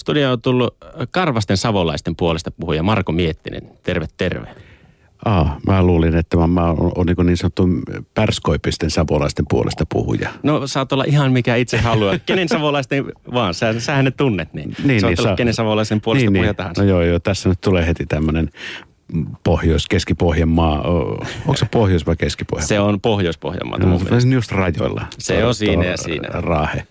[0.00, 0.76] Studio on tullut
[1.10, 3.62] Karvasten savolaisten puolesta puhuja Marko Miettinen.
[3.82, 4.48] Terve, terve.
[5.24, 7.68] Ah, mä luulin, että mä, mä oon on niin, niin sanottu
[8.14, 10.30] pärskoipisten savolaisten puolesta puhuja.
[10.42, 12.18] No saat olla ihan mikä itse haluaa.
[12.26, 16.00] Kenen savolaisten vaan, sä, sähän ne tunnet, niin, Niin, saat niin, olla saa- kenen savolaisen
[16.00, 16.56] puolesta niin, puhuja niin.
[16.56, 16.82] tahansa.
[16.82, 18.50] No joo, joo, tässä nyt tulee heti tämmöinen
[19.44, 20.82] pohjois keski-pohjanmaa.
[20.82, 22.68] Onko se pohjois- vai keski-pohjanmaa?
[22.68, 25.06] Se on Pohjois-Pohjanmaata No, se on just rajoilla.
[25.18, 26.28] Se on siinä ja siinä.
[26.32, 26.86] Raahe.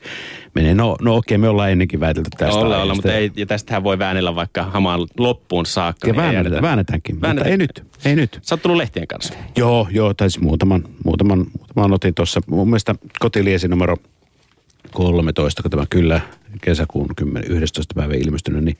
[0.55, 0.75] Menee.
[0.75, 2.55] No, no okei, me ollaan ennenkin väitelty tästä.
[2.55, 2.95] Olla, olla, aiheesta.
[2.95, 6.07] mutta ei, ja tästähän voi väännellä vaikka hamaan loppuun saakka.
[6.07, 7.59] Ja niin ei väännetään, väännetäänkin, Väännetään.
[7.59, 8.39] mutta ei nyt, ei nyt.
[8.41, 9.33] Sä oot tullut lehtien kanssa.
[9.57, 12.41] Joo, joo, tai siis muutaman, muutaman, muutaman otin tuossa.
[12.47, 13.95] Mun mielestä kotiliesi numero
[14.93, 16.21] 13, kun tämä kyllä
[16.61, 17.93] kesäkuun 10, 11.
[17.95, 18.77] päivä ilmestynyt, niin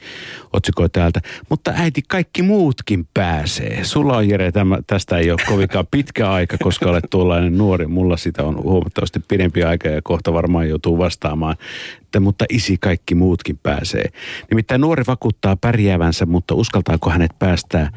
[0.53, 1.21] otsikoi täältä.
[1.49, 3.83] Mutta äiti, kaikki muutkin pääsee.
[3.83, 7.87] Sulla on Jere, tämä, tästä ei ole kovinkaan pitkä aika, koska olet tuollainen nuori.
[7.87, 11.55] Mulla sitä on huomattavasti pidempi aika ja kohta varmaan joutuu vastaamaan.
[12.01, 14.09] Että, mutta isi, kaikki muutkin pääsee.
[14.49, 17.91] Nimittäin nuori vakuuttaa pärjäävänsä, mutta uskaltaako hänet päästää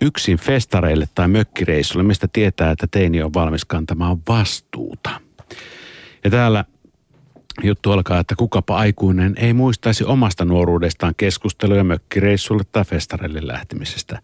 [0.00, 5.10] yksin festareille tai mökkireissulle, mistä tietää, että teini on valmis kantamaan vastuuta.
[6.24, 6.64] Ja täällä
[7.62, 14.18] juttu alkaa, että kukapa aikuinen ei muistaisi omasta nuoruudestaan keskusteluja mökkireissulle tai festareille lähtemisestä.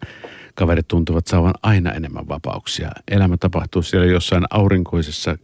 [0.55, 2.91] Kaverit tuntuvat saavan aina enemmän vapauksia.
[3.11, 5.37] Elämä tapahtuu siellä jossain aurinkoisessa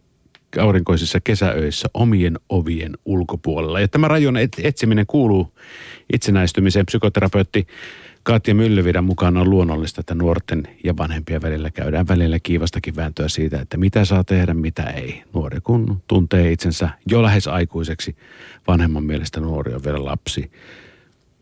[0.60, 3.80] aurinkoisissa kesäöissä omien ovien ulkopuolella.
[3.80, 5.52] Ja tämä rajon et- etsiminen kuuluu
[6.12, 6.86] itsenäistymiseen.
[6.86, 7.66] Psykoterapeutti
[8.22, 13.60] Katja Myllyvidan mukaan on luonnollista, että nuorten ja vanhempien välillä käydään välillä kiivastakin vääntöä siitä,
[13.60, 15.22] että mitä saa tehdä, mitä ei.
[15.34, 18.16] Nuori kun tuntee itsensä jo lähes aikuiseksi,
[18.68, 20.50] vanhemman mielestä nuori on vielä lapsi.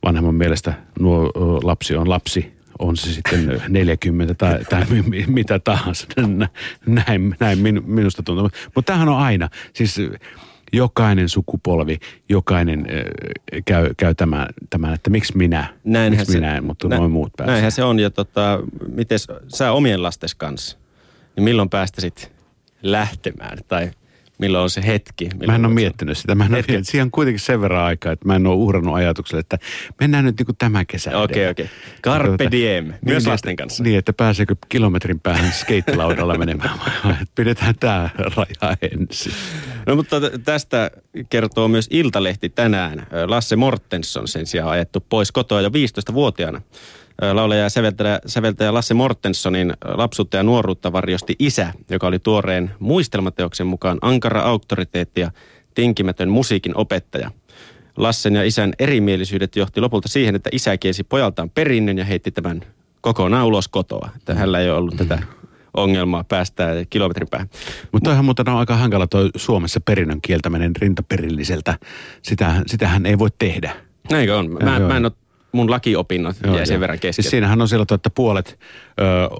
[0.05, 1.31] Vanhemman mielestä nuo,
[1.63, 6.07] lapsi on lapsi, on se sitten 40 tai, tai mi- mi- mitä tahansa.
[6.27, 6.49] Nä-
[6.87, 8.51] Näin, näin min, minusta tuntuu.
[8.75, 9.97] Mutta tämähän on aina, siis
[10.73, 16.65] jokainen sukupolvi, jokainen äh, käy, käy tämän, tämän, että miksi minä, Näinhän miksi minä en,
[16.65, 17.53] mutta noin muut pääsee.
[17.53, 17.99] Näinhän se on.
[17.99, 18.61] Ja tota,
[18.95, 20.79] miten sä omien lastes kanssa,
[21.37, 22.33] niin milloin päästäisit
[22.83, 23.59] lähtemään?
[23.69, 23.91] Tai
[24.41, 25.29] milloin on se hetki?
[25.47, 26.35] Mä en ole miettinyt sitä.
[26.35, 26.73] Mä en ole Hetki.
[26.73, 26.89] miettinyt.
[26.89, 29.59] Siihen on kuitenkin sen verran aikaa, että mä en ole uhrannut ajatukselle, että
[30.01, 31.51] mennään nyt niin kuin tämän kesän Okei, edellä.
[31.51, 31.71] okei.
[32.05, 33.83] Carpe Tuota, diem, myös niin, lasten että- kanssa.
[33.85, 36.71] Niin, että pääseekö kilometrin päähän skeittilaudalla menemään.
[37.35, 39.33] Pidetään tämä raja ensin.
[39.87, 40.91] No mutta tästä
[41.31, 43.07] kertoo myös Iltalehti tänään.
[43.27, 46.61] Lasse Mortensson sen sijaan ajettu pois kotoa jo 15-vuotiaana.
[47.33, 53.67] Laulaja ja säveltäjä, säveltäjä Lasse Mortenssonin lapsuutta ja nuoruutta varjosti isä, joka oli tuoreen muistelmateoksen
[53.67, 55.31] mukaan ankara auktoriteetti ja
[55.75, 57.31] tinkimätön musiikin opettaja.
[57.97, 62.61] Lassen ja isän erimielisyydet johti lopulta siihen, että isä kiesi pojaltaan perinnön ja heitti tämän
[63.01, 64.11] kokonaan ulos kotoa.
[64.17, 65.23] Että hänellä ei ole ollut tätä
[65.77, 67.51] ongelmaa päästää kilometrin päähän.
[67.93, 71.79] Mutta toihan muuten on aika hankala toi Suomessa perinnön kieltäminen rintaperilliseltä.
[72.23, 73.73] Sitähän, sitähän ei voi tehdä.
[74.11, 74.51] Näinkö on?
[74.63, 75.13] Mä, Joo, mä en ole,
[75.53, 77.23] mun lakiopinnot Joo, jäi sen verran kesken.
[77.23, 78.59] Siis siinähän on sillä tavalla, että puolet,
[79.01, 79.31] ö,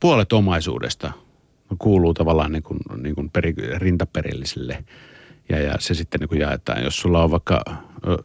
[0.00, 1.12] puolet omaisuudesta
[1.78, 4.84] kuuluu tavallaan niin kuin, niin kuin peri, rintaperilliselle.
[5.48, 6.84] Ja, ja se sitten niin kuin jaetaan.
[6.84, 7.62] Jos sulla on vaikka
[8.06, 8.16] ö,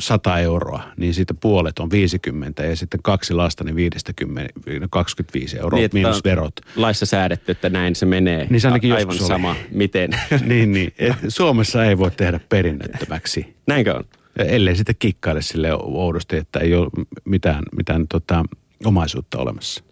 [0.00, 5.58] 100 euroa, niin siitä puolet on 50 ja sitten kaksi lasta, niin 50, no 25
[5.58, 6.52] euroa niin, miinus verot.
[6.76, 8.46] Laissa säädetty, että näin se menee.
[8.50, 9.28] Niin se ainakin Aivan joskus oli.
[9.28, 10.10] sama, miten.
[10.46, 10.92] niin, niin.
[11.28, 13.56] Suomessa ei voi tehdä perinnöttömäksi.
[13.66, 14.04] Näinkö on?
[14.36, 16.90] Ellei sitten kikkaile sille oudosti, että ei ole
[17.24, 18.44] mitään, mitään tota,
[18.84, 19.84] omaisuutta olemassa.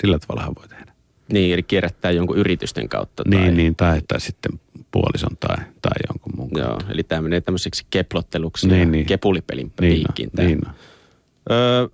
[0.00, 0.92] Sillä tavalla voi tehdä.
[1.32, 3.22] Niin, eli kierrättää jonkun yritysten kautta.
[3.24, 6.50] Tai, Niin, niin tai, tai sitten puolison tai, tai jonkun muun.
[6.54, 9.06] Joo, eli tämä menee tämmöiseksi keplotteluksi Niin, ja niin.
[9.06, 10.30] kepulipelin niin, piikkiin.
[10.38, 10.70] no, niin no.
[11.50, 11.88] Öö,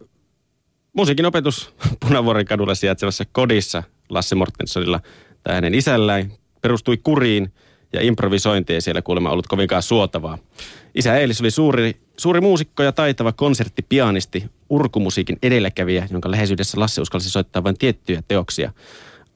[0.93, 1.75] musiikin opetus
[2.07, 5.01] Punavuoren kadulla sijaitsevassa kodissa Lasse Mortenssonilla
[5.43, 7.53] tai hänen isällään perustui kuriin
[7.93, 10.39] ja improvisointi ei siellä kuulemma ollut kovinkaan suotavaa.
[10.95, 17.31] Isä Eelis oli suuri, suuri muusikko ja taitava konserttipianisti, urkumusiikin edelläkävijä, jonka läheisyydessä Lasse uskalsi
[17.31, 18.73] soittaa vain tiettyjä teoksia.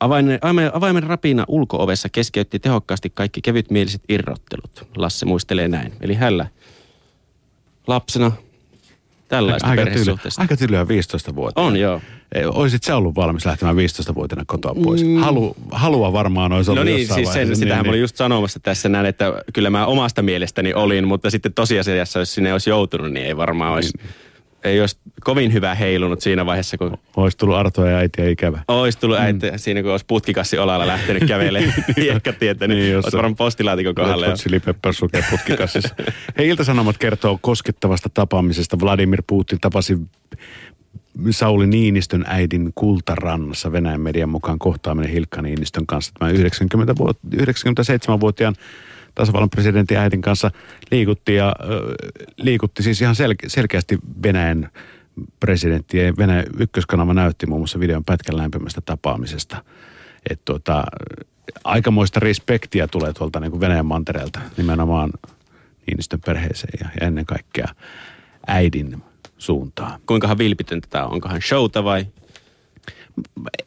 [0.00, 0.38] Avaimen,
[0.72, 4.88] avaimen rapina ulkoovessa keskeytti tehokkaasti kaikki kevytmieliset irrottelut.
[4.96, 5.92] Lasse muistelee näin.
[6.00, 6.46] Eli hällä
[7.86, 8.32] lapsena
[9.28, 10.42] tällaista Aika, tyly, perhesuhteesta.
[10.42, 11.60] aika tylyä 15 vuotta.
[11.60, 12.00] On joo.
[12.52, 15.04] Oisit sä ollut valmis lähtemään 15-vuotiaana kotoa pois?
[15.20, 16.90] Halu, halua varmaan olisi ollut Mm.
[16.90, 17.54] No niin, siis sen, vaiheessa.
[17.54, 21.54] sitähän niin, olin just sanomassa tässä näin, että kyllä mä omasta mielestäni olin, mutta sitten
[21.54, 23.92] tosiasiassa, jos sinne olisi joutunut, niin ei varmaan olisi,
[24.64, 28.58] ei olisi kovin hyvä heilunut siinä vaiheessa, kun Olisi tullut Artoa ja äitiä ikävä.
[28.68, 33.16] olisi tullut äiti, siinä kun olisi putkikassi olalla lähtenyt kävelemään hiekkatietä, niin, Niin, jos olisi
[33.16, 34.26] varmaan postilaatikon kohdalla.
[34.26, 35.94] Hot Chili Peppers lukee putkikassissa.
[36.38, 38.80] Hei, Ilta-Sanomat kertoo koskettavasta tapaamisesta.
[38.80, 39.98] Vladimir Putin tapasi
[41.30, 46.12] Sauli Niinistön äidin Kultarannassa Venäjän median mukaan kohtaaminen Hilkka Niinistön kanssa.
[46.18, 48.54] Tämä 90 vuot- 97-vuotiaan
[49.14, 50.50] tasavallan presidentin äidin kanssa
[50.90, 51.56] liikutti ja
[52.36, 54.70] liikutti siis ihan sel- selkeästi Venäjän
[55.40, 59.64] presidentti ja Venäjän ykköskanava näytti muun muassa videon pätkän lämpimästä tapaamisesta.
[60.30, 60.84] Että tuota,
[61.64, 65.10] aikamoista respektiä tulee tuolta niin kuin Venäjän mantereelta nimenomaan
[65.86, 67.68] Niinistön perheeseen ja, ja ennen kaikkea
[68.46, 69.02] äidin
[69.38, 70.00] suuntaan.
[70.06, 71.12] Kuinkahan vilpitöntä tämä on?
[71.12, 72.06] Onkohan showta vai?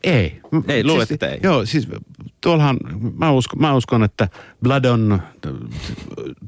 [0.03, 0.41] Ei.
[0.67, 1.39] Ei, luulet, siis, että ei?
[1.43, 1.87] Joo, siis
[2.47, 2.77] tuollahan,
[3.17, 4.29] mä uskon, mä uskon että
[4.63, 5.21] Blood on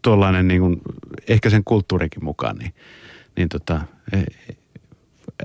[0.01, 0.81] tuollainen niin kuin,
[1.27, 2.73] ehkä sen kulttuurikin mukaan, niin,
[3.37, 3.81] niin tota,
[4.13, 4.23] ei,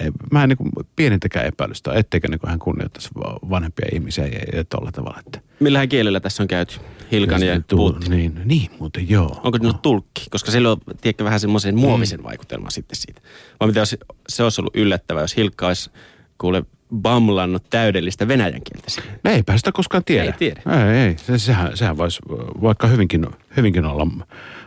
[0.01, 3.11] ei, mä en niin kuin pienintäkään epäilystä, etteikö niin kuin hän kunnioittaisi
[3.51, 5.19] vanhempia ihmisiä ja, ja tuolla tavalla.
[5.27, 6.81] Että, Millähän kielellä tässä on käyty?
[7.13, 8.11] Hilkan ja tuu- Putin.
[8.11, 9.41] Niin, niin, muuten joo.
[9.45, 10.27] Onko nyt tulkki?
[10.31, 13.21] Koska sillä on, tiedätkö, vähän semmoisen muovisen vaikutelman sitten siitä.
[13.61, 13.97] Vai mitä jos
[14.29, 15.91] se olisi ollut yllättävää, jos Hilkka olisi
[16.39, 16.63] kuule
[16.97, 19.19] bamlannut täydellistä venäjän kieltä sinne.
[19.25, 20.25] No eipä sitä koskaan tiedä.
[20.25, 20.63] Ei tiedä.
[20.91, 21.17] Ei, ei.
[21.19, 22.21] Se, sehän, sehän voisi
[22.63, 23.27] vaikka hyvinkin,
[23.57, 24.07] hyvinkin olla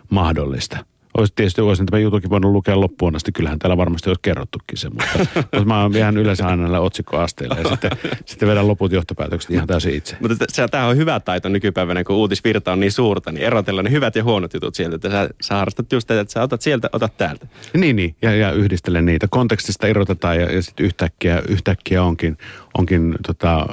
[0.10, 0.86] mahdollista.
[1.18, 3.32] Olisi tietysti olisin tämä jutukin voinut lukea loppuun asti.
[3.32, 7.56] Kyllähän täällä varmasti olisi kerrottukin se, mutta, mutta mä oon ihan yleensä aina näillä otsikkoasteilla
[7.56, 7.92] ja sitten,
[8.26, 10.18] sitten vedän loput johtopäätökset ihan täysin itse.
[10.20, 13.92] Mutta se, tämä on hyvä taito nykypäivänä, kun uutisvirta on niin suurta, niin erotella ne
[13.92, 14.96] hyvät ja huonot jutut sieltä.
[14.96, 17.48] Että sä, sä harrastat just tätä, että sä otat sieltä, otat täältä.
[17.74, 18.16] Niin, niin.
[18.22, 19.28] Ja, ja yhdistelen niitä.
[19.30, 22.38] Kontekstista irrotetaan ja, ja sitten yhtäkkiä, yhtäkkiä onkin,
[22.78, 23.68] onkin tota,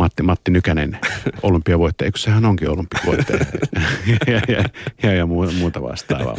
[0.00, 0.98] Matti, Matti Nykänen
[1.42, 3.46] olympiavoittaja, eikö sehän onkin olympiavoittaja
[4.26, 4.64] ja, ja,
[5.02, 6.36] ja, ja muuta, muuta vastaavaa.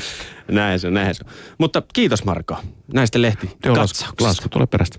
[0.52, 1.34] Näin se on, näin se on.
[1.58, 2.58] Mutta kiitos Marko
[2.94, 4.98] näistä lehti Joo, lasku, lasku tulee perästä.